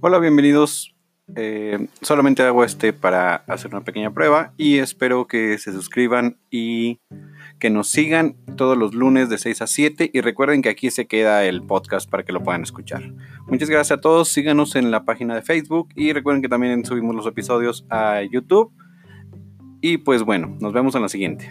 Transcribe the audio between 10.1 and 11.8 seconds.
y recuerden que aquí se queda el